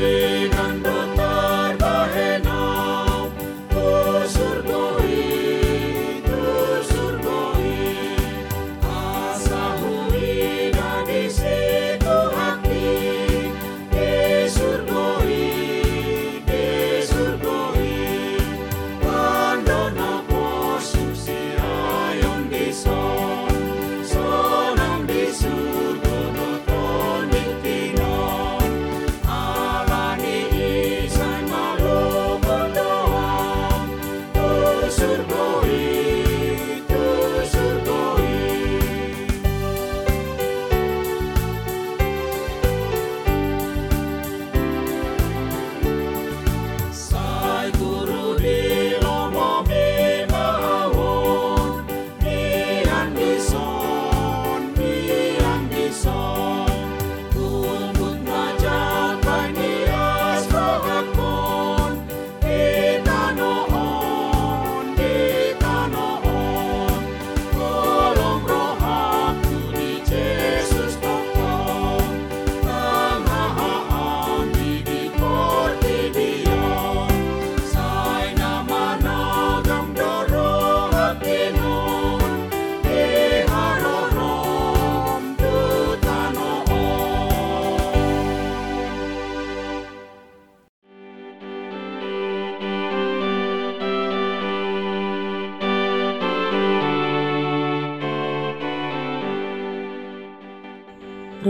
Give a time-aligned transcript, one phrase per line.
[0.00, 0.33] day.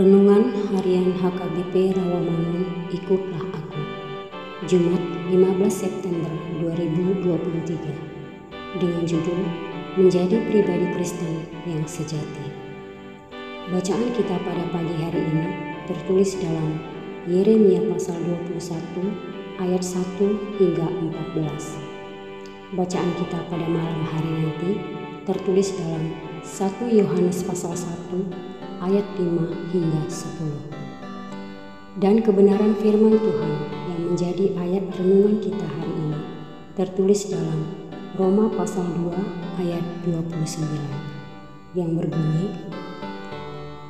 [0.05, 3.81] Renungan Harian HKBP Rawamangun Ikutlah Aku.
[4.69, 5.01] Jumat
[5.33, 6.29] 15 September
[6.61, 7.25] 2023
[8.77, 9.41] Dengan judul
[9.97, 12.53] Menjadi Pribadi Kristen yang Sejati.
[13.73, 16.77] Bacaan kita pada pagi hari ini tertulis dalam
[17.25, 18.21] Yeremia pasal
[18.61, 18.61] 21
[19.57, 20.21] ayat 1
[20.61, 24.71] hingga 14 Bacaan kita pada malam hari nanti
[25.25, 26.13] tertulis dalam
[26.45, 32.01] 1 Yohanes pasal 1 ayat 5 hingga 10.
[32.01, 33.53] Dan kebenaran firman Tuhan
[33.87, 36.19] yang menjadi ayat renungan kita hari ini
[36.75, 37.71] tertulis dalam
[38.19, 40.35] Roma pasal 2 ayat 29
[41.75, 42.51] yang berbunyi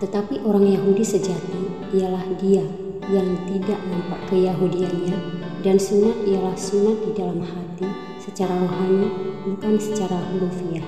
[0.01, 1.61] Tetapi orang Yahudi sejati
[1.97, 2.65] ialah dia
[3.09, 5.17] yang tidak nampak keyahudiannya
[5.61, 7.89] dan sunat ialah sunat di dalam hati
[8.21, 9.09] secara rohani
[9.45, 10.85] bukan secara hurufiah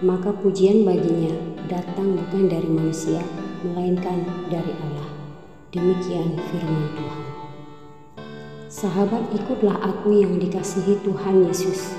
[0.00, 3.22] maka pujian baginya datang bukan dari manusia,
[3.62, 5.06] melainkan dari Allah.
[5.70, 7.22] Demikian firman Tuhan.
[8.66, 11.94] Sahabat, ikutlah aku yang dikasihi Tuhan Yesus.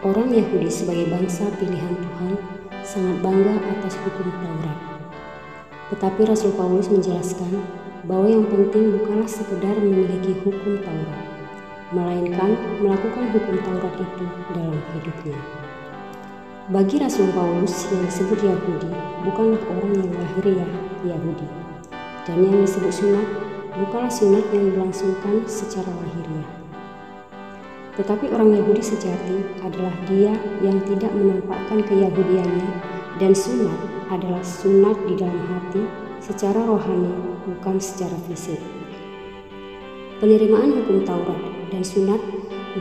[0.00, 2.32] Orang Yahudi sebagai bangsa pilihan Tuhan
[2.80, 4.78] sangat bangga atas hukum Taurat.
[5.92, 7.60] Tetapi Rasul Paulus menjelaskan
[8.08, 11.24] bahwa yang penting bukanlah sekedar memiliki hukum Taurat,
[11.92, 14.24] melainkan melakukan hukum Taurat itu
[14.56, 15.36] dalam hidupnya.
[16.64, 18.88] Bagi Rasul Paulus yang disebut Yahudi
[19.20, 20.72] bukanlah orang yang lahiriah
[21.04, 21.44] Yahudi,
[22.24, 23.28] dan yang disebut sunat
[23.76, 26.48] bukanlah sunat yang dilangsungkan secara lahiriah.
[28.00, 30.32] Tetapi orang Yahudi sejati adalah dia
[30.64, 32.70] yang tidak menampakkan keyahudiannya
[33.20, 35.84] dan sunat adalah sunat di dalam hati
[36.24, 37.12] secara rohani
[37.44, 38.64] bukan secara fisik.
[40.16, 42.24] Penerimaan hukum Taurat dan sunat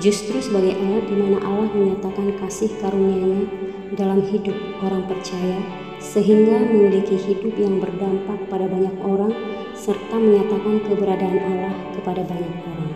[0.02, 3.46] justru sebagai alat di mana Allah menyatakan kasih karunia-Nya
[3.94, 5.62] dalam hidup orang percaya
[6.02, 9.32] sehingga memiliki hidup yang berdampak pada banyak orang
[9.78, 12.92] serta menyatakan keberadaan Allah kepada banyak orang.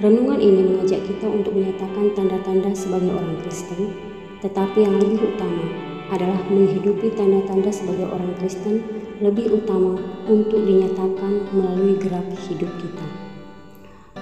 [0.00, 3.92] Renungan ini mengajak kita untuk menyatakan tanda-tanda sebagai orang Kristen,
[4.40, 5.64] tetapi yang lebih utama
[6.08, 8.80] adalah menghidupi tanda-tanda sebagai orang Kristen
[9.20, 13.29] lebih utama untuk dinyatakan melalui gerak hidup kita.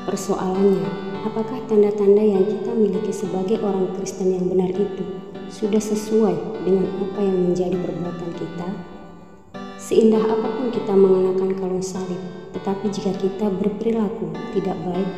[0.08, 0.88] Persoalannya,
[1.20, 5.05] apakah tanda-tanda yang kita miliki sebagai orang Kristen yang benar itu
[5.52, 8.69] sudah sesuai dengan apa yang menjadi perbuatan kita?
[9.76, 12.16] Seindah apa pun kita mengenakan kalung salib,
[12.56, 15.12] tetapi jika kita berperilaku tidak baik,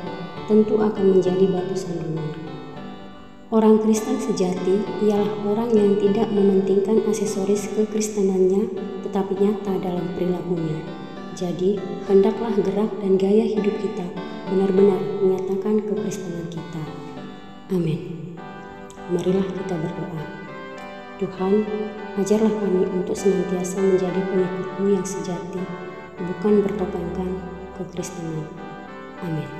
[0.50, 2.34] tentu akan menjadi batu sandungan.
[3.54, 8.66] Orang Kristen sejati ialah orang yang tidak mementingkan aksesoris kekristenannya,
[9.06, 10.82] tetapi nyata dalam perilakunya.
[11.38, 11.78] Jadi,
[12.10, 16.82] hendaklah gerak dan gaya hidup kita benar-benar menyatakan kekristenan kita.
[17.74, 18.00] Amin.
[19.10, 20.22] Marilah kita berdoa.
[21.20, 21.54] Tuhan,
[22.16, 25.60] ajarlah kami untuk senantiasa menjadi pengikutmu yang sejati,
[26.16, 27.28] bukan bertopengkan
[27.76, 28.48] kekristenan.
[29.20, 29.59] Amin.